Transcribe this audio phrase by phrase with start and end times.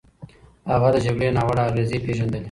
[0.71, 2.39] هغه د جګړې ناوړه اغېزې پېژندلې.